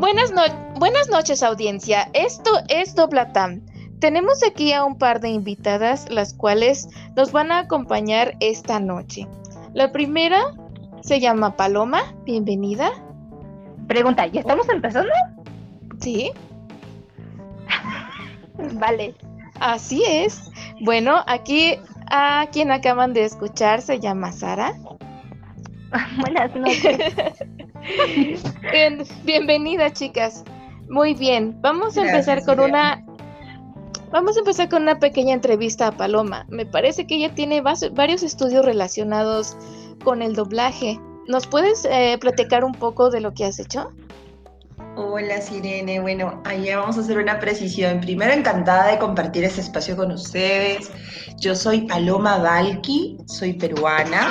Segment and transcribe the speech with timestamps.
[0.00, 0.40] Buenas, no
[0.78, 2.08] buenas noches, audiencia.
[2.14, 3.60] Esto es Doblatam.
[3.98, 9.28] Tenemos aquí a un par de invitadas, las cuales nos van a acompañar esta noche.
[9.74, 10.56] La primera
[11.02, 12.14] se llama Paloma.
[12.24, 12.92] Bienvenida.
[13.88, 15.12] Pregunta, ¿ya estamos empezando?
[16.00, 16.32] Sí.
[18.72, 19.14] vale.
[19.60, 20.50] Así es.
[20.80, 21.78] Bueno, aquí
[22.10, 24.72] a quien acaban de escuchar se llama Sara.
[26.20, 27.14] Buenas noches.
[28.72, 30.44] Bien, bienvenida, chicas.
[30.88, 33.04] Muy bien, vamos a empezar con una
[34.12, 36.44] Vamos a empezar con una pequeña entrevista a Paloma.
[36.48, 39.56] Me parece que ella tiene varios estudios relacionados
[40.02, 40.98] con el doblaje.
[41.28, 43.92] ¿Nos puedes eh, platicar un poco de lo que has hecho?
[44.96, 48.00] Hola Sirene, bueno, allá vamos a hacer una precisión.
[48.00, 50.90] Primero, encantada de compartir este espacio con ustedes.
[51.38, 54.28] Yo soy Paloma Valki, soy peruana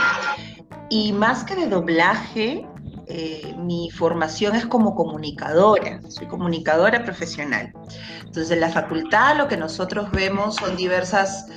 [0.90, 2.68] y más que de doblaje,
[3.09, 7.74] eh, mi formación es como comunicadora, soy comunicadora profesional.
[8.20, 11.48] Entonces, en la facultad lo que nosotros vemos son diversas,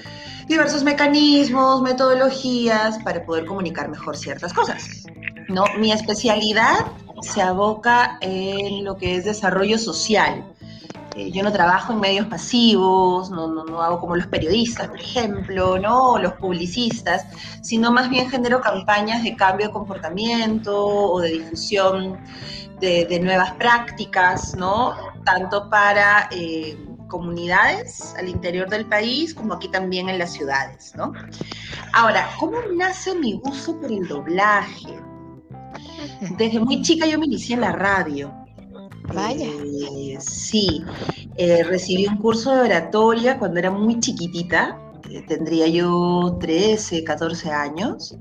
[0.48, 5.04] diversos mecanismos, metodologías para poder comunicar mejor ciertas cosas.
[5.48, 5.64] ¿no?
[5.78, 6.86] Mi especialidad
[7.20, 10.44] se aboca en lo que es desarrollo social.
[11.14, 15.78] Eh, yo no trabajo en medios pasivos, no, no, hago como los periodistas, por ejemplo,
[15.78, 16.12] ¿no?
[16.12, 17.26] o los publicistas,
[17.62, 22.18] sino más bien genero campañas de cambio de comportamiento o de difusión
[22.80, 24.96] de, nuevas prácticas, ¿no?
[25.24, 26.76] tanto para eh,
[27.08, 30.94] comunidades al interior del país como aquí también en las ciudades.
[30.96, 31.12] ¿no?
[31.92, 34.98] Ahora, ¿cómo nace mi gusto por el doblaje?
[36.38, 38.41] Desde muy chica yo me inicié en la radio.
[39.08, 39.46] Vaya.
[39.46, 40.84] Eh, sí,
[41.36, 44.78] eh, recibí un curso de oratoria cuando era muy chiquitita,
[45.10, 48.16] eh, tendría yo 13, 14 años,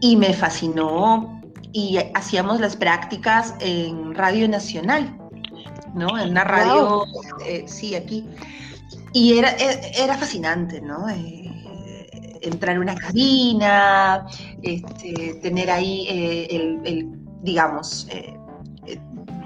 [0.00, 1.34] y me fascinó.
[1.70, 5.18] Y hacíamos las prácticas en Radio Nacional,
[5.94, 6.18] ¿no?
[6.18, 7.04] En una radio,
[7.66, 8.24] sí, aquí.
[9.12, 11.06] Y era, e, era fascinante, ¿no?
[12.40, 14.24] entrar en una cabina,
[14.62, 16.06] este, tener ahí
[16.48, 17.10] el,
[17.42, 18.06] digamos,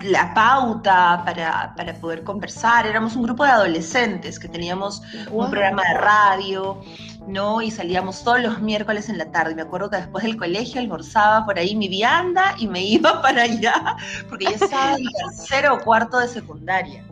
[0.04, 2.86] la pauta para, poder conversar.
[2.86, 6.80] Éramos un grupo de adolescentes que teníamos un programa de radio,
[7.26, 7.62] ¿no?
[7.62, 9.54] Y salíamos todos los miércoles en la tarde.
[9.54, 13.42] Me acuerdo que después del colegio almorzaba por ahí mi vianda y me iba para
[13.42, 13.96] allá,
[14.28, 17.04] porque ya estaba en tercero o cuarto de secundaria.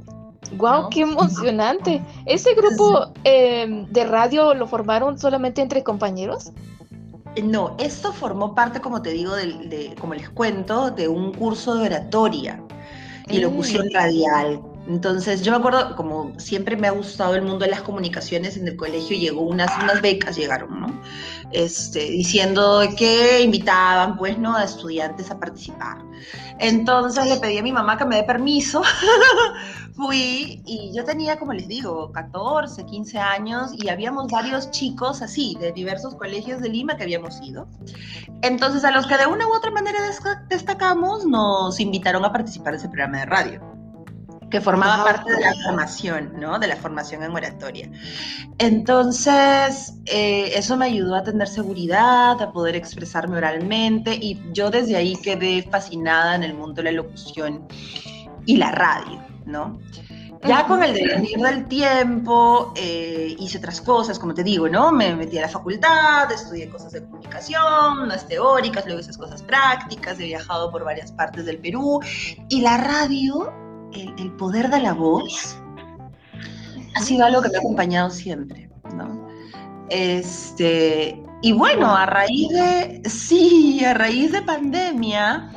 [0.52, 2.02] ¡Guau, qué emocionante!
[2.26, 6.50] ¿Ese grupo em, de radio lo formaron solamente entre compañeros?
[7.44, 11.86] No, esto formó parte, como te digo, de, como les cuento, de un curso de
[11.86, 12.60] oratoria
[13.30, 14.60] y locución radial.
[14.88, 18.66] Entonces, yo me acuerdo, como siempre me ha gustado el mundo de las comunicaciones, en
[18.66, 21.00] el colegio llegó unas, unas becas, llegaron, ¿no?
[21.52, 24.56] Este, diciendo que invitaban, pues, ¿no?
[24.56, 25.98] A estudiantes a participar.
[26.58, 28.82] Entonces le pedí a mi mamá que me dé permiso.
[30.00, 35.58] Fui y yo tenía, como les digo, 14, 15 años y habíamos varios chicos así,
[35.60, 37.68] de diversos colegios de Lima que habíamos ido.
[38.40, 39.98] Entonces, a los que de una u otra manera
[40.48, 43.80] destacamos, nos invitaron a participar de ese programa de radio
[44.50, 46.58] que formaba parte de la formación, ¿no?
[46.58, 47.90] De la formación en oratoria.
[48.58, 54.96] Entonces, eh, eso me ayudó a tener seguridad, a poder expresarme oralmente y yo desde
[54.96, 57.68] ahí quedé fascinada en el mundo de la locución
[58.44, 59.78] y la radio, ¿no?
[60.44, 64.90] Ya con el devenir del tiempo eh, hice otras cosas, como te digo, ¿no?
[64.90, 70.18] Me metí a la facultad, estudié cosas de comunicación, unas teóricas, luego esas cosas prácticas,
[70.18, 72.00] he viajado por varias partes del Perú
[72.48, 73.52] y la radio
[73.92, 75.58] el, poder de la voz
[76.94, 79.28] ha sido algo que me ha acompañado siempre, ¿no?
[79.90, 85.50] Este, y bueno, a raíz de, sí, a raíz de pandemia,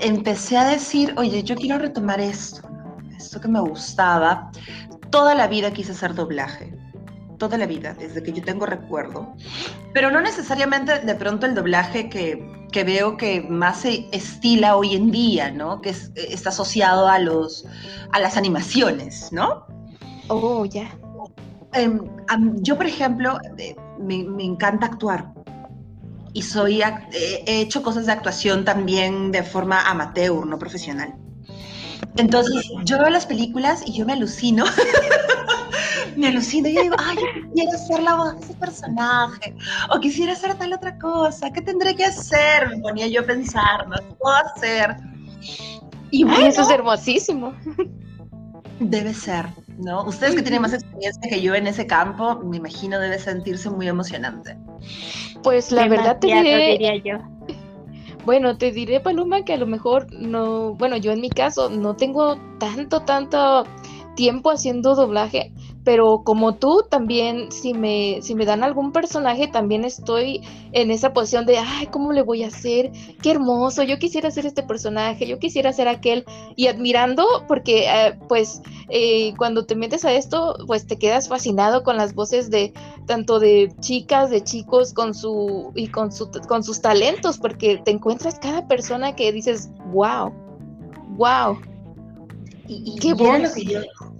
[0.00, 2.62] empecé a decir, oye, yo quiero retomar esto,
[3.16, 4.50] esto que me gustaba.
[5.10, 6.76] Toda la vida quise hacer doblaje
[7.38, 9.34] toda la vida, desde que yo tengo recuerdo.
[9.92, 14.94] Pero no necesariamente de pronto el doblaje que, que veo que más se estila hoy
[14.94, 15.80] en día, ¿no?
[15.80, 17.64] Que está asociado a, los,
[18.12, 19.66] a las animaciones, ¿no?
[20.28, 20.90] Oh, ya.
[21.72, 22.00] Em,
[22.62, 25.32] yo, por ejemplo, eh, me, me, encanta actuar.
[26.36, 31.14] Y soy, he hecho cosas de actuación también de forma amateur, no profesional.
[32.18, 34.66] Entonces, yo veo las películas y yo me alucino
[36.16, 37.22] me alucino y yo digo, ay, yo
[37.54, 39.56] quisiera ser la voz de ese personaje,
[39.90, 42.68] o quisiera hacer tal otra cosa, ¿qué tendré que hacer?
[42.68, 43.96] Me ponía yo a pensar, ¿no?
[43.96, 44.94] ¿Qué puedo hacer?
[46.10, 47.54] Y bueno, eso es hermosísimo.
[48.78, 49.46] Debe ser,
[49.78, 50.04] ¿no?
[50.04, 53.88] Ustedes que tienen más experiencia que yo en ese campo, me imagino debe sentirse muy
[53.88, 54.58] emocionante.
[55.46, 57.18] Pues la verdad te diría yo.
[58.24, 61.94] Bueno, te diré, Paloma, que a lo mejor no, bueno, yo en mi caso no
[61.94, 63.64] tengo tanto, tanto
[64.16, 65.52] tiempo haciendo doblaje,
[65.86, 70.42] pero como tú también, si me, si me dan algún personaje, también estoy
[70.72, 72.90] en esa posición de, ay, ¿cómo le voy a hacer?
[73.22, 76.24] Qué hermoso, yo quisiera ser este personaje, yo quisiera ser aquel,
[76.56, 81.84] y admirando, porque eh, pues eh, cuando te metes a esto, pues te quedas fascinado
[81.84, 82.72] con las voces de
[83.06, 87.92] tanto de chicas, de chicos, con su, y con, su, con sus talentos, porque te
[87.92, 90.32] encuentras cada persona que dices, wow,
[91.16, 91.56] wow.
[92.66, 93.48] Y, Qué bueno.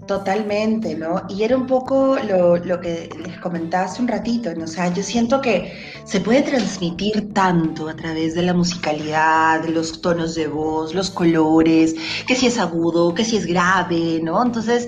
[0.07, 1.23] Totalmente, ¿no?
[1.27, 4.63] Y era un poco lo, que les comentaba hace un ratito, ¿no?
[4.63, 10.01] O sea, yo siento que se puede transmitir tanto a través de la musicalidad, los
[10.01, 11.93] tonos de voz, los colores,
[12.25, 14.41] que si es agudo, que si es grave, ¿no?
[14.41, 14.87] Entonces,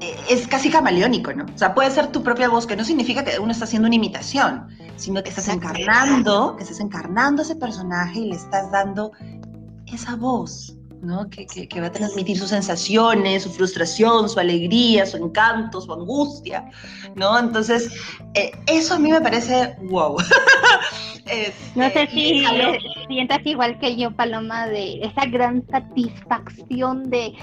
[0.00, 1.46] eh, es casi camaleónico, ¿no?
[1.46, 3.96] O sea, puede ser tu propia voz, que no significa que uno está haciendo una
[3.96, 4.66] imitación,
[4.96, 9.12] sino que estás encarnando, que estás encarnando ese personaje y le estás dando
[9.86, 10.75] esa voz,
[11.30, 16.64] que, va a transmitir sus sensaciones, su frustración, su alegría, su encanto, su angustia,
[17.14, 17.38] ¿no?
[17.38, 17.90] Entonces,
[18.34, 20.16] eh, eso a mí me parece wow.
[21.74, 22.44] no sé si
[23.08, 27.34] sientas igual que yo, Paloma, de esa gran satisfacción de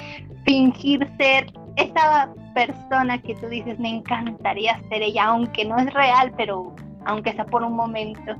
[0.46, 6.34] fingir ser esa persona que tú dices, me encantaría ser ella, aunque no es real,
[6.38, 6.76] pero
[7.06, 8.36] aunque sea por un momento.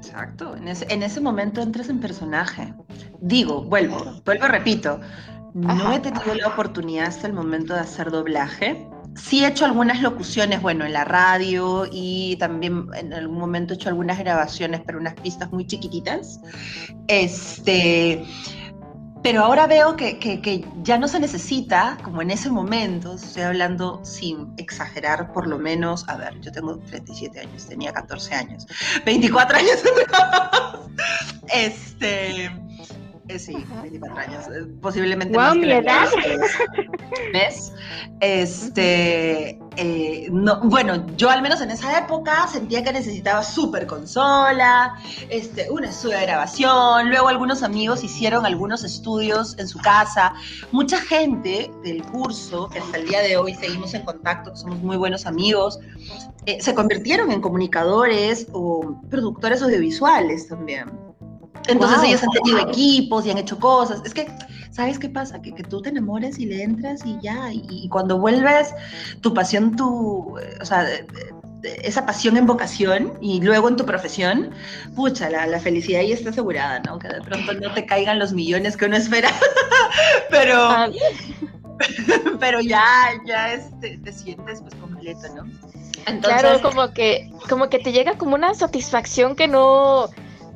[0.00, 2.72] Exacto, en ese, en ese momento entras en personaje.
[3.20, 4.98] Digo, vuelvo, vuelvo, repito,
[5.52, 8.88] no he tenido la oportunidad hasta el momento de hacer doblaje.
[9.14, 13.76] Sí he hecho algunas locuciones, bueno, en la radio y también en algún momento he
[13.76, 16.40] hecho algunas grabaciones, pero unas pistas muy chiquititas.
[17.06, 18.24] Este,
[19.22, 24.52] pero ahora veo que, ya no se necesita, como en ese momento, estoy hablando sin
[24.56, 28.66] exagerar, por lo menos, a ver, yo tengo 37 años, tenía 14 años,
[29.04, 29.82] 24 años.
[31.54, 32.50] este,
[33.38, 34.46] sí, 24 años.
[34.48, 36.08] Eh, posiblemente wow, mi edad.
[37.32, 37.72] ¿Ves?
[38.20, 44.94] Este, eh, no, bueno, yo al menos en esa época sentía que necesitaba súper consola,
[45.28, 50.34] este, un estudio de grabación, luego algunos amigos hicieron algunos estudios en su casa.
[50.72, 54.78] Mucha gente del curso, que hasta el día de hoy seguimos en contacto, que somos
[54.80, 55.78] muy buenos amigos,
[56.58, 61.09] se convirtieron en comunicadores o productores audiovisuales también.
[61.70, 64.02] Entonces ellos han tenido equipos y han hecho cosas.
[64.04, 64.26] Es que,
[64.70, 65.40] ¿sabes qué pasa?
[65.40, 67.50] Que, que tú te enamores y le entras y ya.
[67.52, 68.74] Y, cuando vuelves,
[69.20, 70.86] tu pasión, tu, o sea,
[71.62, 74.50] esa pasión en vocación y luego en tu profesión,
[74.94, 76.98] pucha, la, la, felicidad ahí está asegurada, ¿no?
[76.98, 79.30] Que de pronto no te caigan los millones que uno espera,
[80.30, 80.88] pero, ah.
[82.40, 82.84] pero ya,
[83.26, 85.44] ya este, te sientes pues completo, ¿no?
[86.06, 90.08] Entonces, claro, como que, como que te llega como una satisfacción que no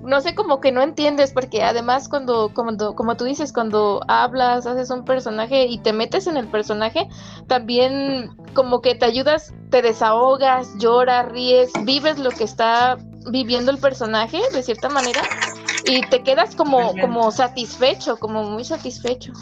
[0.04, 4.66] no sé, como que no entiendes, porque además cuando, cuando, como tú dices, cuando hablas,
[4.66, 7.08] haces un personaje y te metes en el personaje,
[7.46, 12.96] también como que te ayudas, te desahogas, lloras, ríes, vives lo que está
[13.30, 15.22] viviendo el personaje de cierta manera
[15.86, 19.32] y te quedas como, como satisfecho, como muy satisfecho.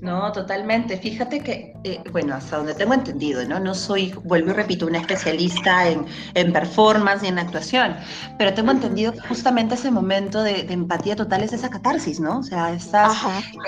[0.00, 0.96] No, totalmente.
[0.96, 3.60] Fíjate que, eh, bueno, hasta donde tengo entendido, ¿no?
[3.60, 7.96] No soy, vuelvo y repito, una especialista en, performance y en actuación,
[8.38, 12.38] pero tengo entendido que justamente ese momento de, empatía total es esa catarsis, ¿no?
[12.38, 13.18] O sea, estás,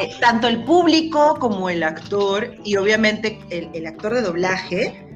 [0.00, 5.11] eh, tanto el público como el actor, y obviamente el, el actor de doblaje,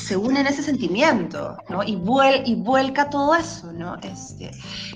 [0.00, 1.82] se une en ese sentimiento, ¿no?
[1.82, 3.96] Y, vuel, y vuelca todo eso, ¿no?
[4.02, 4.50] Este,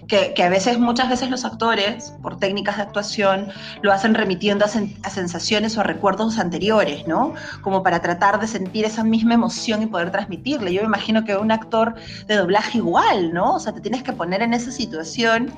[0.09, 3.49] que, a veces, muchas veces los actores, por técnicas de actuación,
[3.83, 7.35] lo hacen remitiendo a, sensaciones o a recuerdos anteriores, ¿no?
[7.63, 10.73] Como para tratar de sentir esa misma emoción y poder transmitirle.
[10.73, 11.95] Yo me imagino que un actor
[12.27, 13.55] de doblaje igual, ¿no?
[13.55, 15.53] O sea, te tienes que poner en esa situación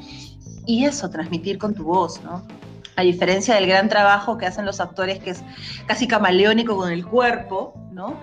[0.67, 2.43] y eso, transmitir con tu voz, ¿no?
[2.97, 5.45] A diferencia del gran trabajo que hacen los actores, que es
[5.87, 8.19] casi camaleónico con el cuerpo, ¿no?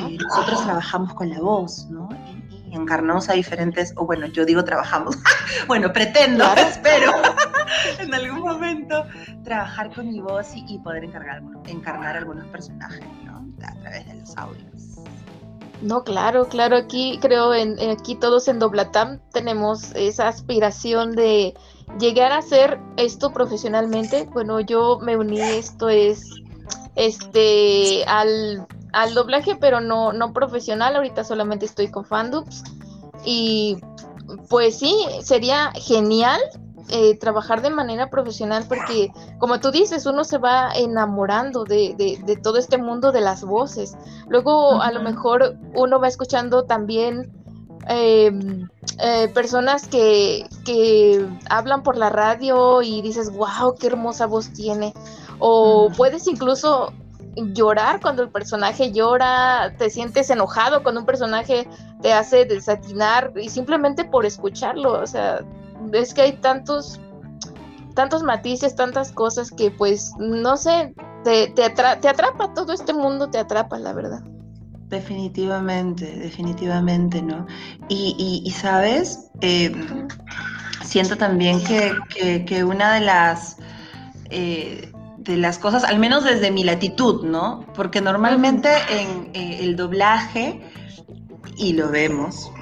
[0.00, 2.08] Eh, nosotros trabajamos con la voz, ¿no?
[2.50, 5.16] Y, encarnamos a diferentes, o bueno, yo digo trabajamos,
[5.68, 7.12] bueno, pretendo, espero,
[8.00, 9.06] en algún momento
[9.44, 13.46] trabajar con mi voz y, poder encargar, encarnar algunos personajes, ¿no?
[13.66, 14.96] A través de los audios.
[15.82, 21.54] No, claro, claro, aquí creo, en, aquí todos en Doblatam tenemos esa aspiración de
[21.98, 26.30] llegar a hacer esto profesionalmente, bueno, yo me uní, esto es,
[26.94, 32.62] este, al, al doblaje, pero no, no profesional, ahorita solamente estoy con Fandubs.
[33.24, 33.78] Y
[34.48, 36.40] pues sí, sería genial
[36.88, 42.36] eh, trabajar de manera profesional porque, como tú dices, uno se va enamorando de, de,
[42.36, 43.96] todo este mundo de las voces.
[44.28, 47.32] Luego, a lo mejor, uno va escuchando también
[47.88, 54.52] em, eh, personas que, que hablan por la radio y dices, wow, qué hermosa voz
[54.52, 54.92] tiene.
[55.38, 56.92] O puedes incluso
[57.36, 61.68] llorar cuando el personaje llora, te sientes enojado cuando un personaje
[62.00, 65.44] te hace desatinar y simplemente por escucharlo, o sea,
[65.92, 66.98] es que hay tantos
[67.94, 73.30] tantos matices, tantas cosas que pues no sé, te, te, te atrapa todo este mundo,
[73.30, 74.20] te atrapa, la verdad.
[74.88, 77.46] Definitivamente, definitivamente, ¿no?
[77.88, 79.72] Y, y, sabes, eh,
[80.84, 83.56] siento también que, que, una de las
[84.30, 87.66] eh, de las cosas, al menos desde mi latitud, ¿no?
[87.74, 90.60] Porque normalmente en eh, el doblaje,
[91.56, 92.52] y lo vemos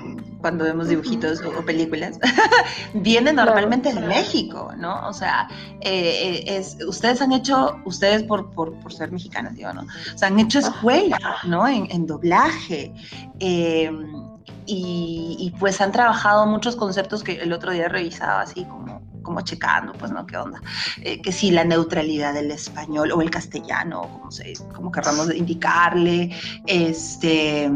[0.45, 2.19] cuando vemos dibujitos o, películas,
[2.93, 5.09] viene normalmente de México, ¿no?
[5.09, 5.49] O sea,
[5.81, 9.85] eh, eh, es, ustedes han hecho, ustedes por, por, por, ser mexicanas, digo, ¿no?
[10.15, 11.67] O sea, han hecho escuela, ¿no?
[11.67, 12.93] En, en doblaje.
[13.39, 14.37] Em,
[14.67, 19.41] y, y, pues han trabajado muchos conceptos que el otro día revisaba así como como
[19.41, 20.27] checando, pues, ¿no?
[20.27, 20.61] ¿Qué onda?
[21.01, 26.37] Eh, que si la neutralidad del español o el castellano, como, se, como querramos indicarle,
[26.67, 27.71] este...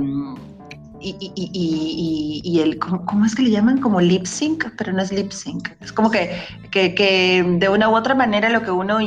[1.01, 3.81] Y, y, y, y, el, ¿cómo, es que le llaman?
[3.81, 5.69] Como lip sync, pero no es lip sync.
[5.81, 6.37] Es como que,
[6.73, 8.99] que, que de una u otra manera lo que uno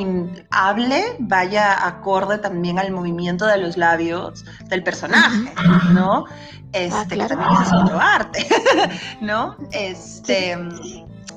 [0.51, 5.51] hable vaya acorde también al movimiento de los labios del personaje,
[5.93, 6.25] ¿no?
[6.73, 8.47] Este, ah, que también es otro arte,
[9.21, 9.57] ¿no?
[9.71, 10.57] Este,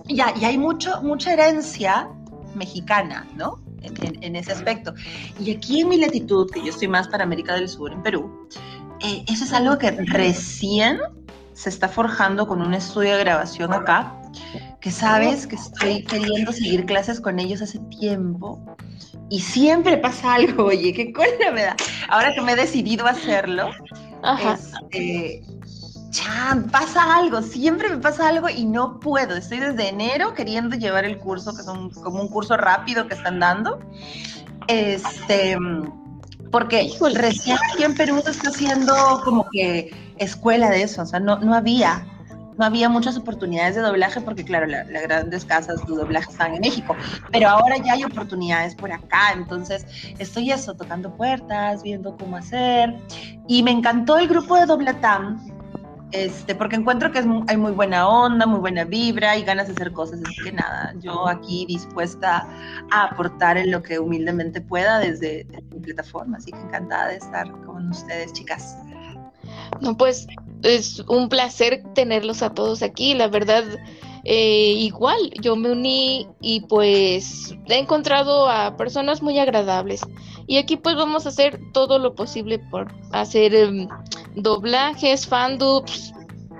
[0.06, 2.08] y, hay mucho, mucha herencia
[2.54, 3.58] mexicana, ¿no?
[3.82, 4.94] En, ese aspecto.
[5.38, 8.48] Y aquí en mi latitud, que yo estoy más para América del Sur, en Perú,
[9.00, 10.98] eh, eso es algo que recién
[11.52, 14.12] se está forjando con un estudio de grabación acá,
[14.80, 18.60] que sabes que estoy queriendo seguir clases con ellos hace tiempo
[19.30, 21.76] y siempre pasa algo, oye, qué cola me da.
[22.08, 23.70] Ahora que me he decidido a hacerlo,
[24.52, 25.42] este,
[26.10, 29.36] chan, pasa algo, siempre me pasa algo y no puedo.
[29.36, 33.40] Estoy desde enero queriendo llevar el curso, que es como un curso rápido que están
[33.40, 33.80] dando.
[34.68, 35.56] Este,
[36.54, 38.94] porque recién aquí en Perú se está haciendo
[39.24, 42.06] como que escuela de eso, o sea, no, no había.
[42.56, 46.60] No había muchas oportunidades de doblaje porque, claro, las grandes casas de doblaje están en
[46.60, 46.94] México,
[47.32, 49.84] pero ahora ya hay oportunidades por acá, entonces
[50.20, 52.94] estoy eso, tocando puertas, viendo cómo hacer.
[53.48, 55.44] Y me encantó el grupo de Doblatam,
[56.12, 59.92] este, porque encuentro que hay muy buena onda, muy buena vibra y ganas de hacer
[59.92, 62.48] cosas, así que nada, yo aquí dispuesta
[62.90, 67.50] a aportar en lo que humildemente pueda desde, mi plataforma, así que encantada de estar
[67.64, 68.76] con ustedes, chicas.
[69.80, 70.26] No, pues
[70.62, 73.64] es un placer tenerlos a todos aquí, la verdad.
[74.26, 80.00] Eh, igual, yo me uní y pues he encontrado a personas muy agradables.
[80.46, 83.88] Y aquí pues vamos a hacer todo lo posible por hacer em,
[84.34, 86.12] doblajes, fandubs.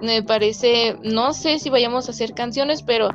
[0.02, 3.08] Me parece, no sé si vayamos a hacer canciones, pero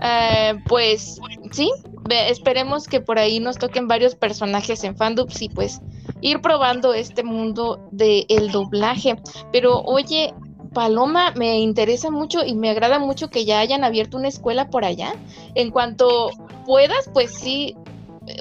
[0.00, 1.70] eh, pues sí,
[2.08, 5.80] esperemos que por ahí nos toquen varios personajes en fandubs y pues
[6.20, 9.16] ir probando este mundo del el doblaje.
[9.52, 10.32] Pero oye,
[10.72, 14.84] Paloma, me interesa mucho y me agrada mucho que ya hayan abierto una escuela por
[14.84, 15.14] allá.
[15.54, 16.30] En cuanto
[16.64, 17.76] puedas, pues sí,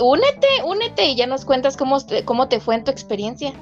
[0.01, 3.53] únete, únete y ya nos cuentas cómo, cómo te fue en tu experiencia.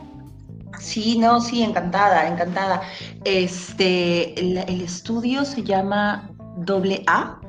[0.79, 2.81] Sí, no, sí, encantada, encantada.
[3.23, 7.39] Este, el, estudio se llama Doble A.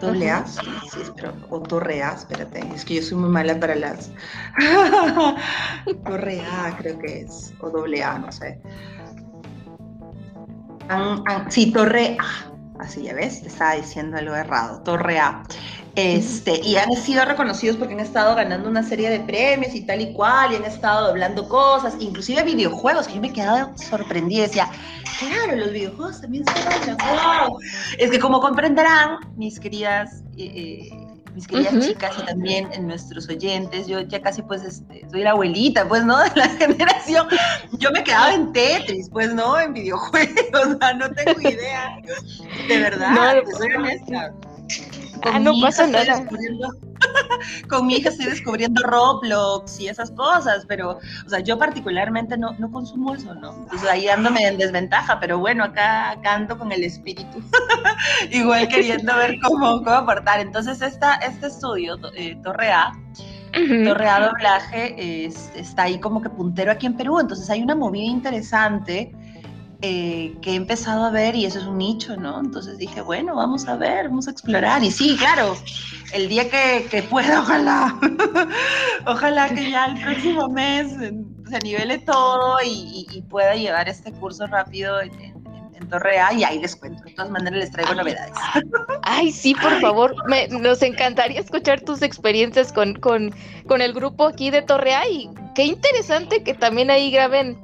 [0.00, 0.60] Doble A, sí,
[0.92, 1.00] sí,
[1.48, 4.10] o Torre A, espérate, es que yo soy muy mala para las.
[6.04, 8.60] Torre A, creo que es, o Doble A, no sé.
[11.48, 15.42] sí, Torre A, así ya ves, te estaba diciendo algo errado, Torre A.
[15.96, 20.02] Este, y han sido reconocidos porque han estado ganando una serie de premios y tal
[20.02, 24.68] y cual, y han estado doblando cosas, inclusive videojuegos, que yo me quedaba sorprendida, decía,
[25.18, 27.58] claro, los videojuegos también se doblan, wow.
[27.96, 33.26] Es que como comprenderán, mis queridas, eh, eh, mis queridas chicas y también en nuestros
[33.30, 36.18] oyentes, yo ya casi pues este, soy la abuelita, pues, ¿no?
[36.24, 37.26] De la generación,
[37.78, 39.58] yo me quedaba en Tetris, pues, ¿no?
[39.58, 41.96] En videojuegos, o sea, no tengo idea,
[42.68, 44.34] de verdad, no, soy honesta.
[45.22, 46.24] Ah, no pasa nada.
[47.68, 52.52] con mi hija estoy descubriendo Roblox y esas cosas, pero, o sea, yo particularmente no,
[52.58, 53.54] no consumo eso, ¿no?
[53.54, 57.42] Entonces ahí ándome en desventaja, pero bueno, acá canto con el espíritu,
[58.30, 60.40] igual queriendo ver cómo, cómo aportar.
[60.40, 62.92] Entonces, esta, este estudio, eh, Torre A,
[63.52, 68.04] Torre A Doblaje, está ahí como que puntero aquí en Perú, entonces hay una movida
[68.04, 69.14] interesante
[69.88, 72.40] eh, que he empezado a ver y eso es un nicho, ¿no?
[72.40, 74.82] Entonces dije, bueno, vamos a ver, vamos a explorar.
[74.82, 75.56] Y sí, claro,
[76.12, 77.96] el día que, pueda, ojalá,
[79.06, 85.00] ojalá que ya el próximo mes se nivele todo y, pueda llevar este curso rápido
[85.00, 85.12] en,
[85.74, 87.04] en Torrea y ahí les cuento.
[87.04, 88.34] De todas maneras les traigo novedades.
[89.02, 90.16] Ay, sí, por favor.
[90.50, 93.32] nos encantaría escuchar tus experiencias con, con,
[93.68, 97.56] con el grupo aquí de Torrea y qué interesante que también ahí graben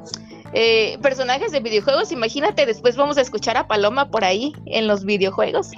[0.52, 2.12] eh, personajes de videojuegos.
[2.12, 5.70] Imagínate, después vamos a escuchar a Paloma por ahí en los videojuegos.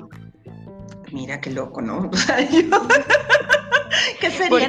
[1.13, 2.11] Mira qué loco, ¿no?
[4.21, 4.69] ¿Qué sería?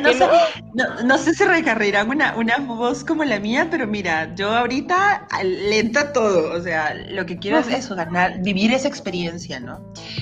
[1.03, 6.13] No, sé, si recarrirán una, una voz como la mía, pero mira, yo ahorita lenta
[6.13, 6.53] todo.
[6.53, 9.79] O sea, lo que quiero es eso, ganar, vivir esa experiencia, ¿no?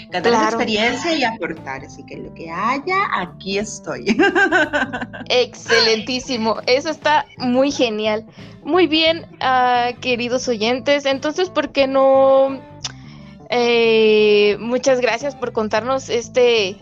[0.09, 1.83] Ganar esa experiencia y aportar.
[1.85, 4.17] Así que lo que haya, aquí estoy.
[5.29, 6.57] Excelentísimo.
[6.67, 8.25] Eso está muy genial.
[8.63, 11.05] Muy bien, ah, queridos oyentes.
[11.05, 12.61] Entonces, ¿por qué no?
[13.49, 16.77] Eh, muchas gracias por contarnos este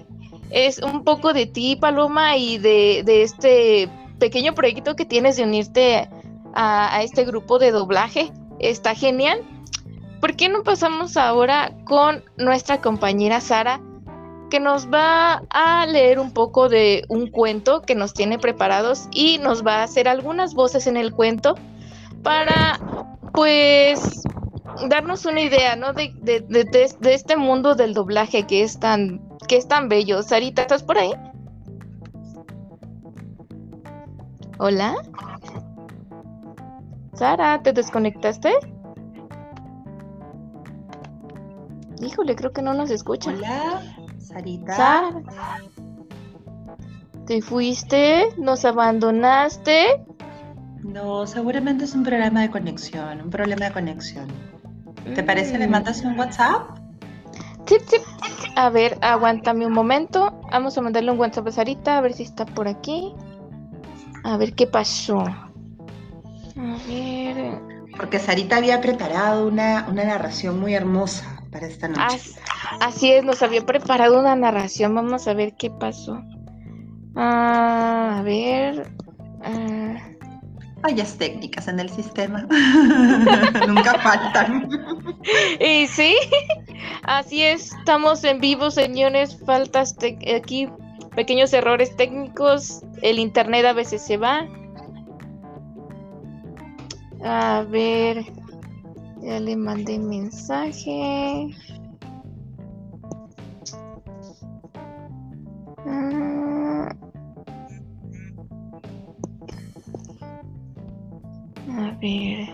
[0.51, 3.89] es un poco de ti, Paloma, y de, este
[4.19, 6.09] pequeño proyecto que tienes de unirte
[6.53, 8.31] a, este grupo de doblaje.
[8.59, 9.41] Está genial.
[10.19, 13.81] ¿Por qué no pasamos ahora con nuestra compañera Sara,
[14.51, 19.39] que nos va a leer un poco de un cuento que nos tiene preparados y
[19.39, 21.55] nos va a hacer algunas voces en el cuento
[22.21, 22.79] para,
[23.33, 24.21] pues,
[24.89, 25.93] darnos una idea, ¿no?
[25.93, 30.23] De, de este mundo del doblaje que es tan que es tan bello.
[30.23, 31.11] Sarita, ¿estás por ahí?
[34.59, 34.95] Hola.
[37.15, 38.53] Sara, ¿te desconectaste?
[42.01, 43.31] Híjole, creo que no nos escucha.
[43.31, 43.81] Hola,
[44.19, 44.73] Sarita.
[44.73, 45.21] Sara.
[47.25, 48.29] ¿Te fuiste?
[48.37, 50.01] ¿Nos abandonaste?
[50.81, 54.29] No, seguramente es un problema de conexión, un problema de conexión.
[55.13, 55.59] ¿Te parece?
[55.59, 55.71] ¿Le mm.
[55.71, 56.80] mandas un WhatsApp?
[58.55, 60.41] A ver, aguántame un momento.
[60.51, 63.13] Vamos a mandarle un WhatsApp a Sarita, a ver si está por aquí.
[64.23, 65.19] A ver qué pasó.
[65.19, 67.59] A ver.
[67.95, 72.19] Porque Sarita había preparado una, narración muy hermosa para esta noche.
[72.79, 74.95] Así, es, nos había preparado una narración.
[74.95, 76.21] Vamos a ver qué pasó.
[77.15, 78.91] Ah, a ver.
[79.43, 80.10] Ah.
[80.81, 82.41] Fallas técnicas en el sistema.
[83.67, 84.69] Nunca faltan.
[85.59, 86.15] y sí,
[87.03, 87.73] así es.
[87.73, 89.37] Estamos en vivo, señores.
[89.45, 89.95] Faltas
[90.35, 90.67] aquí,
[91.15, 92.81] pequeños errores técnicos.
[93.01, 94.47] El internet a veces se va.
[97.23, 98.25] A ver.
[99.21, 101.55] Ya le mandé mensaje.
[112.01, 112.49] Ver.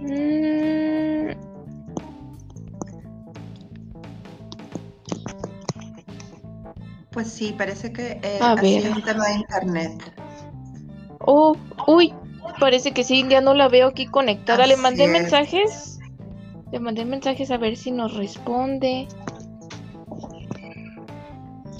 [0.00, 0.72] Mm.
[7.12, 10.12] Pues sí, parece que eh, sido un tema de internet.
[11.20, 11.54] Oh,
[11.86, 12.12] uy,
[12.58, 14.66] parece que sí, ya no la veo aquí conectada.
[14.66, 16.00] Le mandé mensajes.
[16.72, 19.06] Le mandé mensajes a ver si nos responde.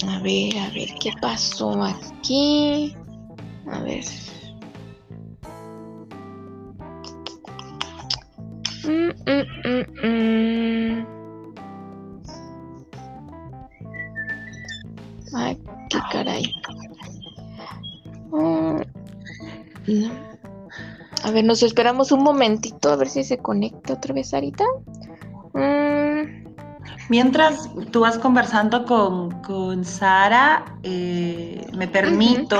[0.07, 2.95] A ver, a ver, ¿qué pasó aquí?
[3.73, 4.03] A ver.
[8.85, 11.05] Mm, mm, mm,
[15.33, 15.57] Ay,
[15.89, 16.53] qué caray.
[21.23, 24.65] A ver, nos esperamos un momentito a ver si se conecta otra vez ahorita.
[27.09, 32.59] Mientras tú vas conversando con, Sara, eh, me permito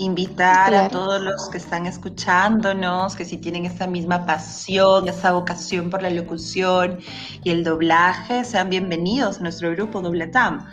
[0.00, 5.90] invitar a todos los que están escuchándonos, que si tienen esa misma pasión, esa vocación
[5.90, 6.98] por la locución
[7.44, 10.66] y el doblaje, sean bienvenidos a nuestro grupo Dobletam.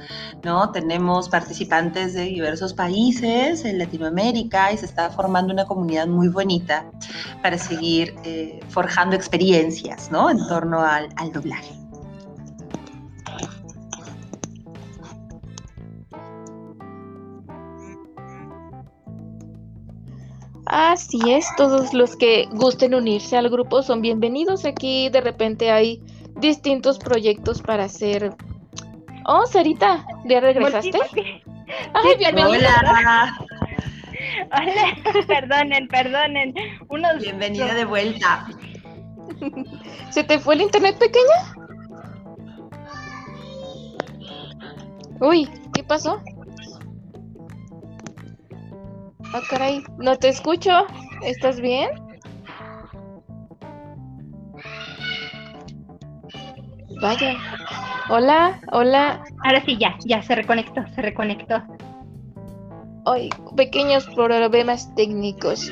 [0.44, 0.72] ¿no?
[0.72, 6.90] Tenemos participantes de diversos países en Latinoamérica y se está formando una comunidad muy bonita
[7.44, 10.30] para seguir eh, forjando experiencias ¿no?
[10.30, 11.87] en torno al doblaje.
[20.70, 24.66] Así es, todos los que gusten unirse al grupo son bienvenidos.
[24.66, 26.04] Aquí de repente hay
[26.36, 28.36] distintos proyectos para hacer.
[29.26, 31.00] Oh, Sarita, ¿ya regresaste?
[31.94, 32.82] Ay, bienvenida.
[32.82, 33.38] Hola.
[34.52, 36.54] Hola, perdonen, perdonen.
[37.22, 38.46] Bienvenida de vuelta.
[40.10, 41.56] ¿Se te fue el internet pequeña?
[45.22, 46.22] Uy, ¿qué pasó?
[49.34, 50.72] Ah, caray, no te escucho.
[51.22, 51.90] ¿Estás bien?
[57.02, 57.36] Vaya.
[58.10, 59.24] Hola, hola.
[59.44, 61.62] Ahora sí, ya, ya se reconectó, se reconectó.
[63.06, 65.72] Ay, pequeños problemas técnicos.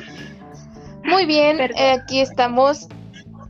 [1.04, 2.88] Muy bien, eh, aquí estamos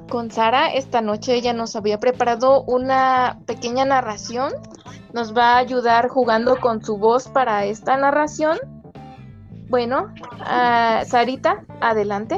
[0.08, 0.72] con Sara.
[0.72, 4.52] Esta noche ella nos había preparado una pequeña narración.
[5.12, 8.58] Nos va a ayudar jugando con su voz para esta narración.
[9.68, 12.36] Bueno, uh, Sarita, adelante.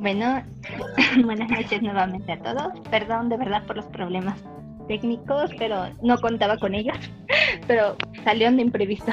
[0.00, 0.42] Bueno,
[1.24, 2.80] buenas noches nuevamente a todos.
[2.90, 4.42] Perdón de verdad por los problemas
[4.88, 6.96] técnicos, pero no contaba con ellos.
[7.66, 9.12] Pero salieron de imprevisto.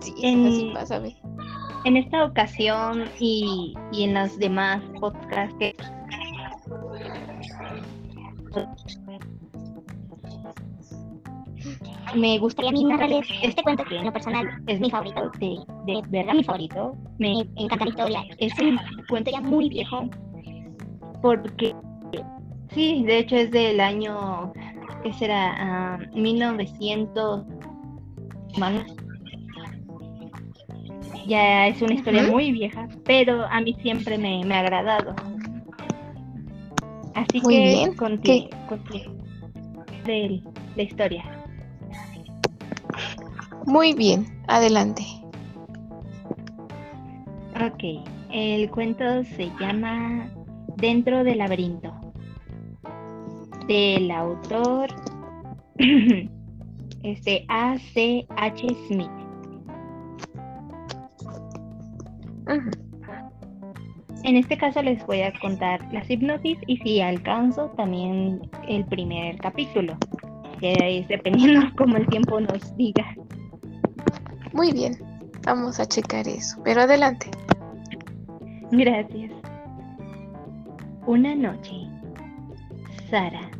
[0.00, 1.00] Sí, en, pasa,
[1.84, 5.76] en esta ocasión y, y en los demás podcasts que
[12.14, 15.58] me gustaría a mí narrarles este cuento que en lo personal es mi favorito, de,
[15.86, 16.96] de verdad mi favorito.
[17.18, 18.24] Me encanta la historia.
[18.38, 20.08] Es un cuento ya muy viejo,
[21.22, 21.74] porque
[22.72, 24.52] sí, de hecho es del año,
[25.02, 25.98] ¿qué será?
[26.14, 27.46] 1900.
[28.60, 28.84] Ah,
[31.26, 35.14] ya es una historia muy vieja, pero a mí siempre me, ha agradado.
[37.14, 38.48] Así que contigo,
[40.04, 40.40] de
[40.76, 41.37] la historia.
[43.68, 45.02] Muy bien, adelante.
[47.62, 48.02] Ok,
[48.32, 50.26] el cuento se llama
[50.78, 51.92] Dentro del laberinto,
[53.66, 54.88] del autor
[57.02, 58.66] este A.C.H.
[58.86, 59.10] Smith.
[64.24, 69.36] En este caso les voy a contar las hipnosis y si alcanzo también el primer
[69.36, 69.94] capítulo,
[70.58, 73.14] que es dependiendo como el tiempo nos diga.
[74.52, 74.96] Muy bien,
[75.44, 77.30] vamos a checar eso, pero adelante.
[78.70, 79.30] Gracias.
[81.06, 81.88] Una noche,
[83.10, 83.50] Sara,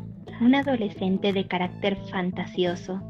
[0.41, 3.01] una adolescente de carácter fantasioso,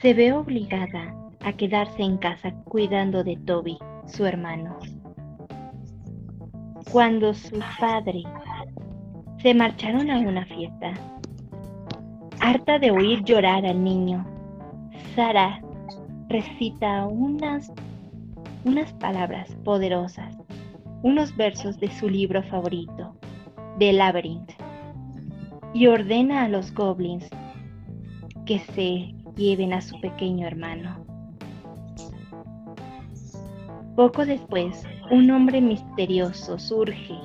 [0.00, 4.78] se ve obligada a quedarse en casa cuidando de Toby, su hermano.
[6.90, 8.24] Cuando sus padres
[9.42, 10.92] se marcharon a una fiesta,
[12.40, 14.26] harta de oír llorar al niño,
[15.14, 15.60] Sara
[16.32, 17.70] recita unas,
[18.64, 20.34] unas palabras poderosas,
[21.02, 23.14] unos versos de su libro favorito,
[23.78, 24.50] The Labyrinth,
[25.74, 27.28] y ordena a los goblins
[28.46, 31.04] que se lleven a su pequeño hermano.
[33.94, 37.18] Poco después, un hombre misterioso surge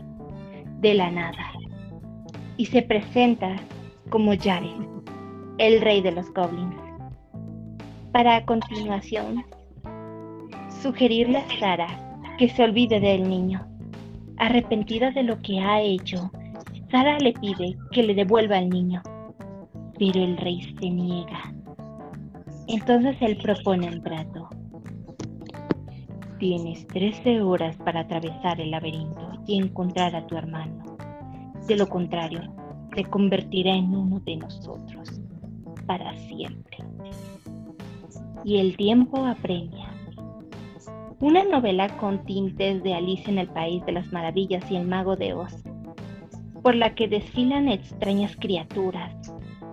[0.82, 1.54] de la nada
[2.58, 3.56] y se presenta
[4.10, 4.86] como Jared,
[5.60, 6.87] el rey de los goblins
[8.18, 9.46] para a continuación
[10.82, 11.88] sugerirle a Sara
[12.40, 13.64] que se olvide del niño.
[14.38, 16.32] Arrepentida de lo que ha hecho,
[16.90, 19.04] Sara le pide que le devuelva al niño,
[20.00, 21.54] pero el rey se niega.
[22.68, 24.50] Entonces él propone un trato.
[26.40, 30.98] Tienes 13 horas para atravesar el laberinto y encontrar a tu hermano.
[31.68, 32.42] De lo contrario,
[32.96, 35.22] te convertirá en uno de nosotros
[35.86, 36.78] para siempre
[38.48, 39.94] y el tiempo apremia.
[41.20, 45.18] Una novela con tintes de Alice en el País de las Maravillas y el Mago
[45.18, 45.54] de Oz,
[46.64, 49.14] por la que desfilan extrañas criaturas,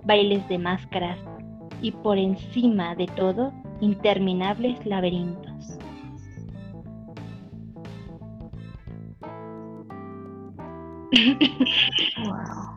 [0.03, 1.17] bailes de máscaras
[1.81, 5.79] y por encima de todo interminables laberintos.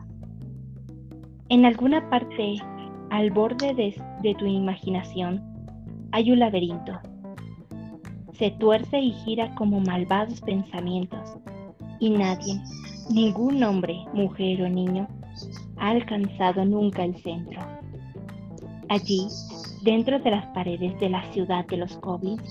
[1.51, 2.57] En alguna parte,
[3.09, 5.48] al borde de, de tu imaginación,
[6.11, 6.99] hay un laberinto.
[8.33, 11.37] Se tuerce y gira como malvados pensamientos,
[11.99, 12.61] y nadie,
[13.09, 15.07] ningún hombre, mujer o niño,
[15.77, 17.59] ha alcanzado nunca el centro.
[18.89, 19.27] Allí,
[19.83, 22.41] dentro de las paredes de la ciudad de los goblins,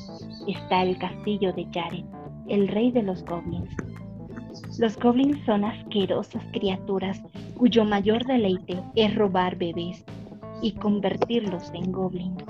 [0.46, 2.04] está el castillo de Jared,
[2.48, 3.74] el rey de los goblins.
[4.78, 7.20] Los goblins son asquerosas criaturas
[7.56, 10.04] cuyo mayor deleite es robar bebés
[10.62, 12.44] y convertirlos en goblins.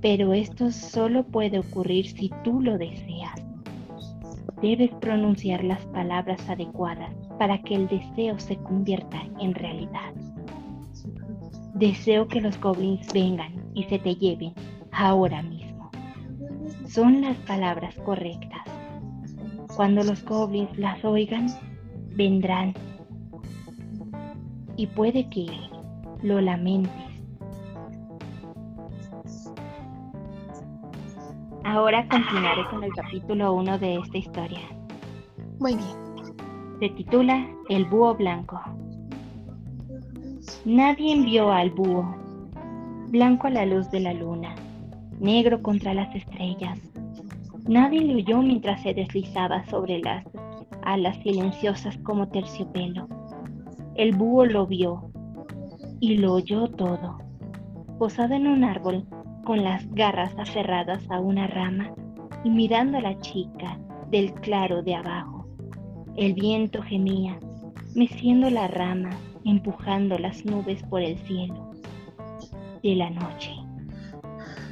[0.00, 3.44] Pero esto solo puede ocurrir si tú lo deseas.
[4.62, 10.12] Debes pronunciar las palabras adecuadas para que el deseo se convierta en realidad.
[11.74, 14.52] Deseo que los goblins vengan y se te lleven
[14.90, 15.90] ahora mismo.
[16.86, 18.62] Son las palabras correctas.
[19.76, 21.46] Cuando los goblins las oigan,
[22.16, 22.74] vendrán.
[24.76, 25.46] Y puede que
[26.22, 27.07] lo lamentes
[31.70, 34.60] Ahora continuaré con el capítulo 1 de esta historia.
[35.60, 35.96] Muy bien.
[36.80, 38.58] Se titula El búho blanco.
[40.64, 42.16] Nadie envió al búho,
[43.10, 44.54] blanco a la luz de la luna,
[45.20, 46.80] negro contra las estrellas,
[47.68, 50.24] Nadie le oyó mientras se deslizaba sobre las
[50.84, 53.06] alas silenciosas como terciopelo.
[53.94, 55.10] El búho lo vio
[56.00, 57.18] y lo oyó todo.
[57.98, 59.04] Posado en un árbol,
[59.48, 61.90] con las garras aferradas a una rama
[62.44, 63.80] y mirando a la chica
[64.10, 65.46] del claro de abajo.
[66.16, 67.40] El viento gemía,
[67.94, 69.08] meciendo la rama,
[69.46, 71.72] empujando las nubes por el cielo
[72.82, 73.54] de la noche.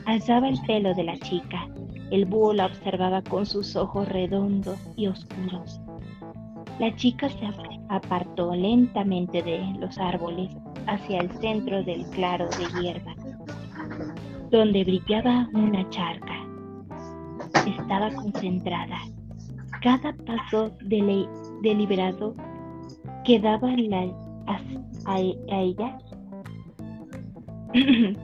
[0.04, 1.66] Alzaba el pelo de la chica.
[2.10, 5.80] El búho la observaba con sus ojos redondos y oscuros.
[6.78, 7.48] La chica se
[7.88, 10.54] apartó lentamente de los árboles
[10.86, 13.14] hacia el centro del claro de hierba,
[14.56, 16.32] donde brillaba una charca.
[17.66, 18.96] Estaba concentrada.
[19.82, 20.72] Cada paso
[21.60, 22.34] deliberado
[23.24, 25.98] que daba a ella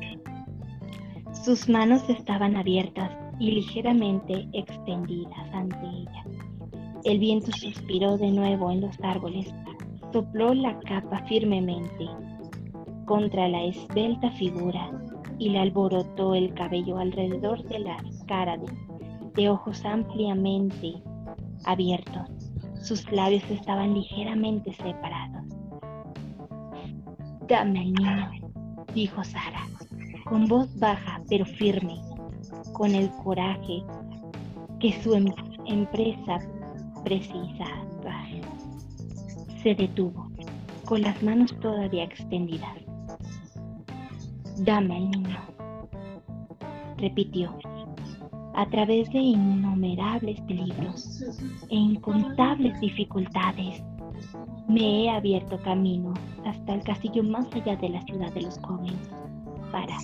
[1.45, 6.25] Sus manos estaban abiertas y ligeramente extendidas ante ella.
[7.05, 9.53] El viento suspiró de nuevo en los árboles,
[10.13, 12.09] sopló la capa firmemente
[13.05, 14.91] contra la esbelta figura
[15.43, 17.97] y le alborotó el cabello alrededor de la
[18.29, 18.57] cara
[19.35, 21.03] de, ojos ampliamente
[21.65, 22.31] abiertos.
[22.81, 25.43] Sus labios estaban ligeramente separados.
[27.49, 28.31] Dame al niño,
[28.95, 29.67] dijo Sara,
[30.27, 32.01] con voz baja pero firme,
[32.73, 33.83] con el coraje
[34.79, 35.35] que su em-,
[35.67, 36.39] empresa
[37.03, 37.83] precisaba.
[39.61, 40.31] Se detuvo,
[40.85, 42.92] con las manos todavía extendidas.
[44.59, 45.39] Dame al niño,
[46.99, 47.57] repitió.
[48.55, 51.23] A través de innumerables peligros
[51.71, 53.83] e incontables dificultades,
[54.69, 56.13] me he abierto camino
[56.45, 59.11] hasta el castillo más allá de la ciudad de los jóvenes
[59.73, 59.97] para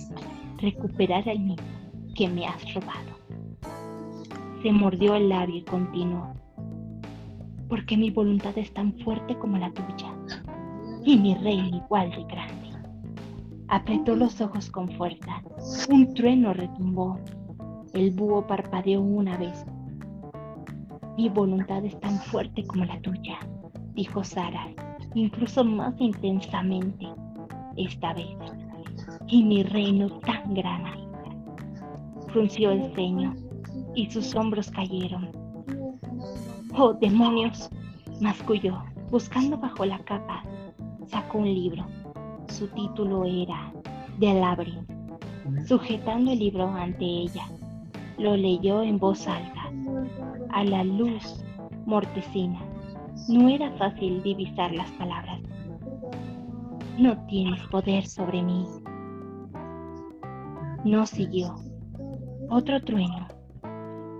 [0.57, 1.63] recuperar al niño
[2.15, 3.19] que me has robado.
[4.63, 6.33] Se mordió el labio y continuó,
[7.69, 10.13] porque mi voluntad es tan fuerte como la tuya
[11.05, 12.58] y mi reino igual de grande.
[13.69, 15.41] Apretó los ojos con fuerza,
[15.89, 17.19] un trueno retumbó,
[17.93, 19.65] el búho parpadeó una vez.
[21.17, 23.39] Mi voluntad es tan fuerte como la tuya
[23.99, 24.65] dijo Sara,
[25.13, 27.05] incluso más intensamente
[27.75, 28.29] esta vez.
[29.27, 30.91] Y mi reino tan grande.
[32.27, 33.35] Frunció el ceño
[33.95, 35.29] y sus hombros cayeron.
[36.77, 37.69] ¡Oh, demonios!
[38.21, 40.43] masculló, buscando bajo la capa.
[41.07, 41.85] Sacó un libro.
[42.59, 43.71] Su título era
[44.19, 44.91] The Labyrinth.
[45.65, 47.45] Sujetando el libro ante ella,
[48.17, 49.71] lo leyó en voz alta,
[50.49, 51.45] a la luz
[51.85, 52.59] mortecina
[53.29, 55.39] no era fácil divisar las palabras.
[56.97, 58.65] No tienes poder sobre mí.
[60.83, 61.55] No siguió.
[62.49, 63.25] Otro trueno,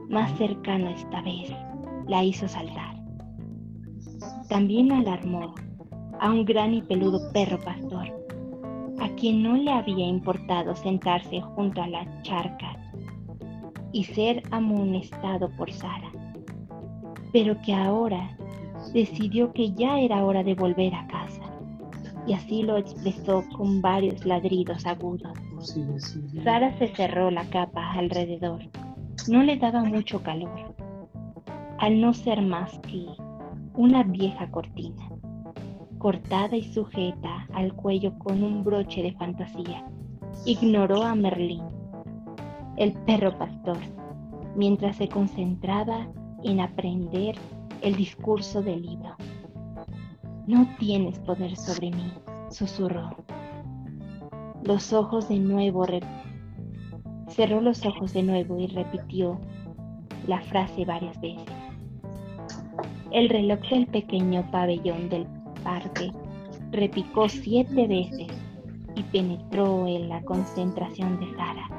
[0.09, 1.51] más cercano esta vez,
[2.07, 2.95] la hizo saltar.
[4.47, 5.55] También alarmó
[6.21, 8.19] a un gran y peludo perro pastor,
[9.01, 12.75] a quien no le había importado sentarse junto a la charca
[13.91, 16.11] y ser amonestado por Sara,
[17.33, 18.37] pero que ahora
[18.93, 21.41] decidió que ya era hora de volver a casa,
[22.27, 25.37] y así lo expresó con varios ladridos agudos.
[26.43, 28.61] Sara se cerró la capa alrededor.
[29.27, 30.75] No le daba mucho calor,
[31.79, 33.05] al no ser más que
[33.73, 35.09] una vieja cortina,
[35.99, 39.85] cortada y sujeta al cuello con un broche de fantasía.
[40.45, 41.63] Ignoró a Merlín,
[42.77, 43.77] el perro pastor,
[44.55, 46.07] mientras se concentraba
[46.43, 47.35] en aprender
[47.81, 49.15] el discurso del libro.
[50.47, 52.13] No tienes poder sobre mí,
[52.49, 53.09] susurró.
[54.63, 55.85] Los ojos de nuevo,
[57.27, 59.39] cerró los ojos de nuevo y repitió
[60.27, 61.45] la frase varias veces.
[63.11, 65.27] El reloj del pequeño pabellón del
[65.63, 66.11] parque
[66.71, 68.27] repicó siete veces
[68.95, 71.69] y penetró en la concentración de Sara.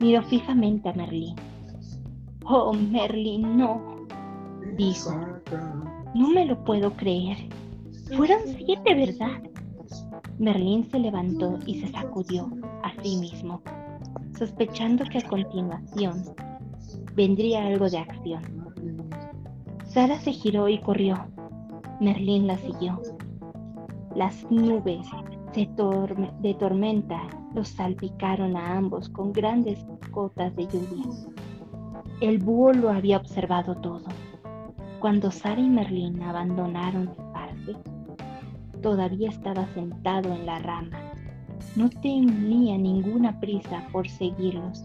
[0.00, 1.36] Miró fijamente a Merlín.
[2.44, 3.80] Oh, Merlín, no,
[4.76, 5.10] dijo.
[6.14, 7.36] No me lo puedo creer.
[8.16, 9.42] Fueron siete, ¿verdad?
[10.38, 12.50] Merlín se levantó y se sacudió
[12.82, 13.62] a sí mismo,
[14.36, 16.24] sospechando que a continuación
[17.14, 18.42] vendría algo de acción.
[19.86, 21.16] Sara se giró y corrió.
[22.02, 23.00] Merlín la siguió.
[24.16, 25.06] Las nubes
[25.54, 27.20] de tormenta
[27.54, 31.04] los salpicaron a ambos con grandes gotas de lluvia.
[32.20, 34.02] El búho lo había observado todo.
[34.98, 37.76] Cuando Sara y Merlín abandonaron el parque,
[38.82, 40.98] todavía estaba sentado en la rama.
[41.76, 44.84] No tenía ninguna prisa por seguirlos.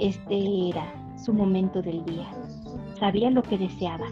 [0.00, 0.84] Este era
[1.16, 2.28] su momento del día.
[2.98, 4.08] Sabía lo que deseaba.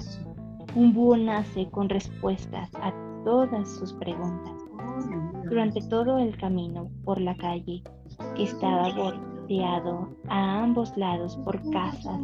[0.77, 2.93] Un búho nace con respuestas a
[3.25, 4.53] todas sus preguntas.
[5.49, 7.83] Durante todo el camino por la calle,
[8.35, 12.21] que estaba bordeado a ambos lados por casas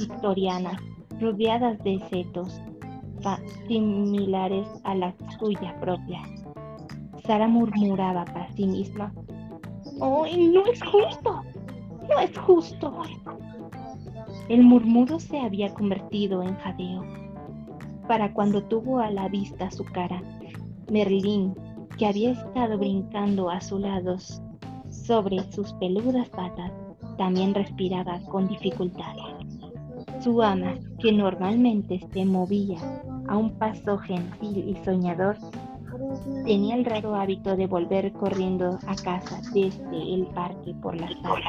[0.00, 0.80] victorianas
[1.20, 2.60] rodeadas de setos
[3.68, 6.22] similares a la suya propia.
[7.24, 9.12] Sara murmuraba para sí misma,
[10.00, 11.42] ¡Ay, no es justo!
[12.08, 13.02] ¡No es justo!
[14.48, 17.25] El murmuro se había convertido en jadeo.
[18.08, 20.22] Para cuando tuvo a la vista su cara,
[20.90, 21.54] Merlín,
[21.98, 24.16] que había estado brincando a su lado
[24.90, 26.70] sobre sus peludas patas,
[27.18, 29.14] también respiraba con dificultad.
[30.20, 32.78] Su ama, que normalmente se movía
[33.28, 35.36] a un paso gentil y soñador,
[36.44, 41.44] tenía el raro hábito de volver corriendo a casa desde el parque por las tardes.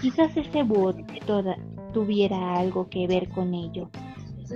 [0.00, 0.92] Quizás ese búho
[1.92, 3.88] tuviera algo que ver con ello.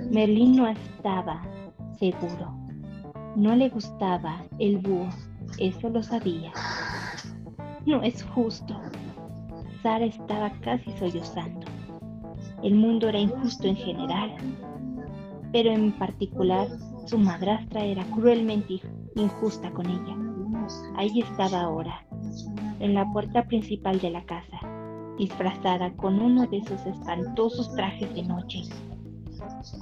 [0.09, 1.41] Merlín no estaba
[1.99, 2.53] seguro.
[3.35, 5.09] No le gustaba el búho,
[5.57, 6.51] eso lo sabía.
[7.85, 8.79] No es justo.
[9.83, 11.65] Sara estaba casi sollozando.
[12.63, 14.31] El mundo era injusto en general,
[15.51, 16.67] pero en particular
[17.05, 18.79] su madrastra era cruelmente
[19.15, 20.15] injusta con ella.
[20.95, 22.05] Ahí estaba ahora,
[22.79, 24.59] en la puerta principal de la casa,
[25.17, 28.63] disfrazada con uno de esos espantosos trajes de noche,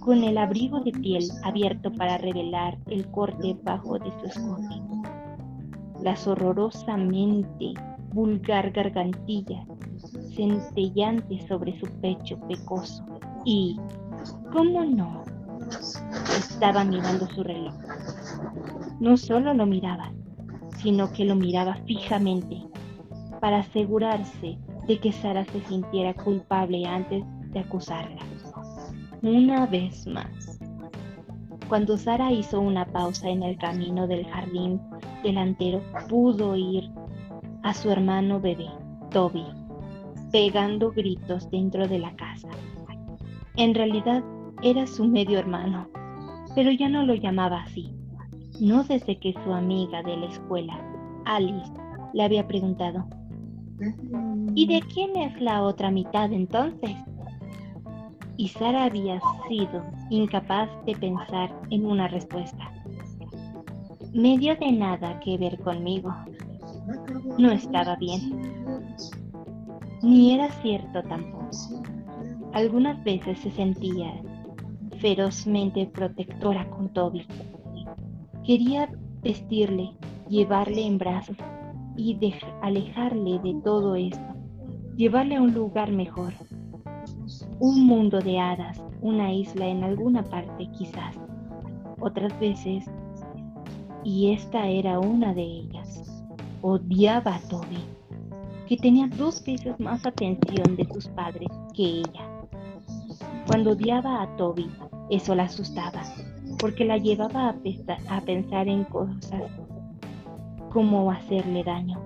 [0.02, 4.82] con el abrigo de piel abierto para revelar el corte bajo de su escote,
[6.02, 7.74] las horrorosamente
[8.14, 9.66] vulgar gargantilla
[10.36, 13.06] centellante sobre su pecho pecoso
[13.46, 13.78] y,
[14.52, 15.24] ¿cómo no?
[16.38, 17.76] Estaba mirando su reloj.
[19.00, 20.12] No solo lo miraba,
[20.78, 22.64] sino que lo miraba fijamente
[23.40, 28.29] para asegurarse de que Sara se sintiera culpable antes de acusarla.
[29.22, 30.60] Una vez más.
[31.68, 34.80] Cuando Sara hizo una pausa en el camino del jardín
[35.24, 36.90] delantero, pudo oír
[37.64, 38.70] a su hermano bebé,
[39.12, 39.44] Toby,
[40.32, 42.48] pegando gritos dentro de la casa.
[43.58, 44.24] En realidad
[44.64, 45.90] era su medio hermano,
[46.56, 47.94] pero ya no lo llamaba así.
[48.62, 50.80] No desde que su amiga de la escuela,
[51.26, 51.74] Alice,
[52.14, 53.06] le había preguntado,
[54.56, 56.96] ¿y de quién es la otra mitad entonces?
[58.40, 62.72] Y Sara había sido incapaz de pensar en una respuesta.
[64.14, 66.16] Medio de nada que ver conmigo.
[67.38, 68.32] No estaba bien.
[70.02, 71.50] Ni era cierto tampoco.
[72.54, 74.14] Algunas veces se sentía
[75.00, 77.28] ferozmente protectora con Toby.
[78.46, 78.90] Quería
[79.22, 79.92] vestirle,
[80.30, 81.36] llevarle en brazos
[81.98, 82.18] y
[82.62, 84.34] alejarle de todo esto,
[84.96, 86.32] llevarle a un lugar mejor,
[87.60, 91.16] un mundo de hadas, una isla en alguna parte quizás.
[92.00, 92.86] Otras veces,
[94.04, 96.24] y esta era una de ellas,
[96.62, 97.84] odiaba a Toby,
[98.68, 102.30] que tenía dos veces más atención de sus padres que ella.
[103.48, 104.70] Cuando odiaba a Toby,
[105.10, 106.04] eso la asustaba,
[106.60, 109.44] porque la llevaba a, pensar en cosas
[110.72, 112.00] como hacerle daño.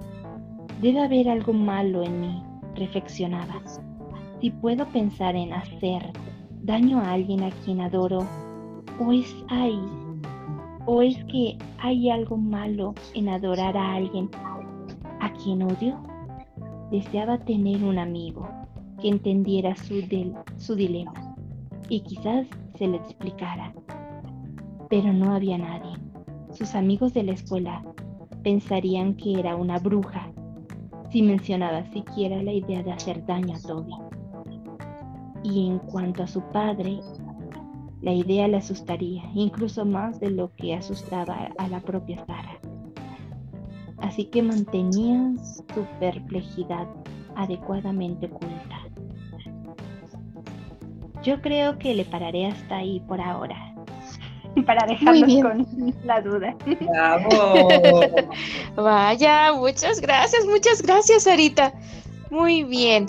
[0.81, 2.43] Debe haber algo malo en mí,
[2.75, 3.61] reflexionaba.
[4.43, 6.11] Si puedo pensar en hacer
[6.63, 8.27] daño a alguien a quien adoro,
[8.99, 9.79] o es ahí,
[10.85, 14.29] o es que hay algo malo en adorar a alguien
[15.21, 15.97] a quien odio.
[16.91, 18.45] Deseaba tener un amigo
[18.99, 20.03] que entendiera su,
[20.57, 21.37] su dilema
[21.87, 23.73] y quizás se le explicara.
[24.89, 25.95] Pero no había nadie.
[26.51, 27.81] Sus amigos de la escuela
[28.43, 30.33] pensarían que era una bruja
[31.11, 34.12] si mencionaba siquiera la idea de hacer daño a Toby.
[35.43, 36.99] Y en cuanto a su padre,
[38.01, 42.59] la idea le asustaría, incluso más de lo que asustaba a la propia Sara.
[43.99, 45.33] Así que mantenía
[45.73, 46.87] su perplejidad
[47.35, 48.83] adecuadamente oculta.
[51.23, 53.73] Yo creo que le pararé hasta ahí por ahora.
[54.65, 56.55] Para dejarnos con la duda.
[58.75, 61.73] Vaya, muchas gracias, muchas gracias, Sarita.
[62.29, 63.07] Muy bien.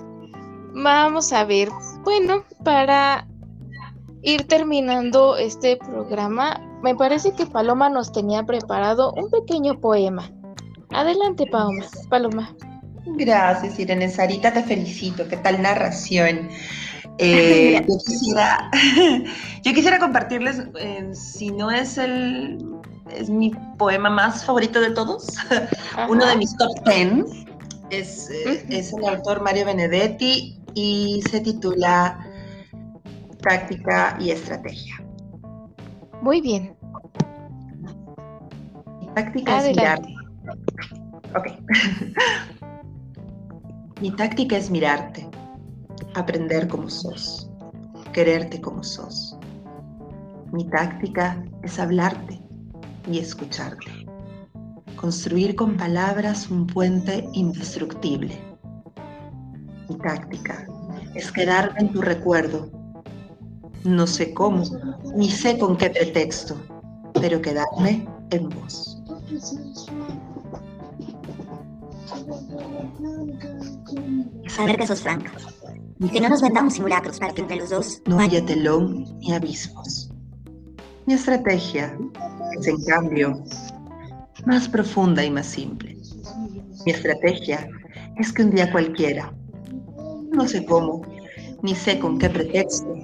[0.72, 1.68] Vamos a ver.
[2.04, 3.26] Bueno, para
[4.22, 10.30] ir terminando este programa, me parece que Paloma nos tenía preparado un pequeño poema.
[10.90, 11.84] Adelante, Paloma.
[12.10, 12.54] Paloma.
[13.06, 14.08] Gracias, Irene.
[14.10, 15.26] Sarita, te felicito.
[15.28, 16.48] ¿Qué tal narración?
[17.18, 18.70] Eh, yo, quisiera,
[19.62, 22.58] yo quisiera compartirles, eh, si no es el
[23.12, 25.28] es mi poema más favorito de todos,
[26.08, 27.24] uno de mis top ten,
[27.90, 32.18] es, eh, es el autor Mario Benedetti, y se titula
[33.42, 35.04] Táctica y Estrategia.
[36.22, 36.76] Muy bien.
[39.14, 40.14] táctica es mirarte.
[41.36, 41.46] Ok.
[44.00, 45.28] Mi táctica es mirarte,
[46.14, 47.48] aprender como sos,
[48.12, 49.38] quererte como sos.
[50.52, 52.40] Mi táctica es hablarte
[53.10, 53.90] y escucharte.
[54.96, 58.53] Construir con palabras un puente indestructible.
[59.98, 60.66] Táctica
[61.14, 62.70] es quedarme en tu recuerdo.
[63.84, 64.64] No sé cómo,
[65.14, 66.56] ni sé con qué pretexto,
[67.20, 69.02] pero quedarme en vos.
[74.48, 75.32] Saber que sos franca.
[76.00, 79.32] Y que no nos vendamos simulacros para que entre los dos no haya telón ni
[79.32, 80.10] abismos.
[81.06, 81.96] Mi estrategia
[82.58, 83.44] es, en cambio,
[84.46, 85.96] más profunda y más simple.
[86.84, 87.68] Mi estrategia
[88.16, 89.32] es que un día cualquiera,
[90.34, 91.02] no sé cómo,
[91.62, 92.94] ni sé con qué pretexto,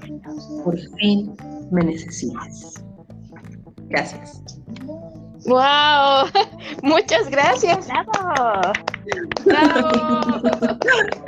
[0.64, 1.35] por fin
[1.70, 2.83] me necesites.
[3.89, 4.43] Gracias.
[5.47, 6.28] ¡Wow!
[6.83, 7.89] Muchas gracias.
[7.89, 8.72] ¡Bravo!
[9.45, 9.89] ¡Bravo!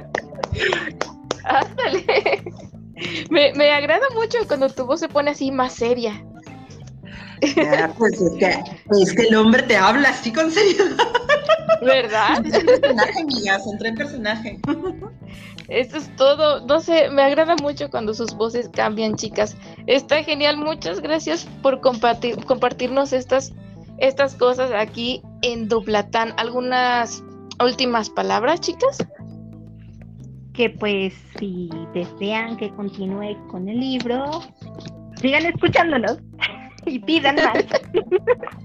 [1.44, 2.44] Ándale.
[3.30, 6.24] Me, me agrada mucho cuando tu voz se pone así más seria.
[7.98, 8.62] pues es que,
[9.02, 10.96] es que el hombre te habla así con seriedad.
[11.80, 12.46] ¿Verdad?
[12.46, 14.60] Es un personaje, amigas, entré en personaje.
[15.68, 16.66] Eso es todo.
[16.66, 19.56] No sé, me agrada mucho cuando sus voces cambian, chicas.
[19.86, 20.56] Está genial.
[20.56, 23.52] Muchas gracias por compartir, compartirnos estas,
[23.98, 26.34] estas cosas aquí en Duplatán.
[26.36, 27.22] ¿Algunas
[27.60, 28.98] últimas palabras, chicas?
[30.52, 34.42] Que pues si desean que continúe con el libro,
[35.16, 36.18] sigan escuchándonos.
[36.86, 37.64] Y pidan más.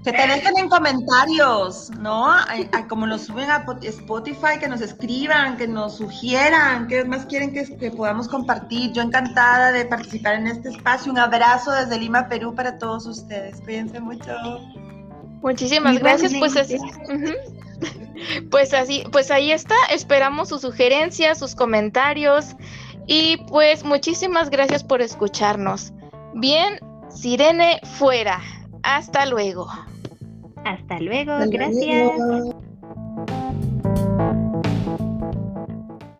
[0.04, 2.32] Que te dejen en comentarios, ¿no?
[2.88, 7.64] como nos suben a Spotify, que nos escriban, que nos sugieran, qué más quieren que,
[7.76, 8.92] que, podamos compartir.
[8.92, 11.12] Yo encantada de participar en este espacio.
[11.12, 13.60] Un abrazo desde Lima, Perú para todos ustedes.
[13.60, 14.32] Cuídense mucho.
[15.42, 16.32] Muchísimas gracias.
[16.38, 16.78] Pues así,
[18.50, 19.74] pues así, pues ahí está.
[19.90, 22.56] Esperamos sus sugerencias, sus comentarios.
[23.06, 25.92] Y pues muchísimas gracias por escucharnos.
[26.34, 26.78] Bien,
[27.20, 28.40] Sirene fuera.
[28.84, 29.66] Hasta luego.
[30.64, 32.12] Hasta luego, gracias.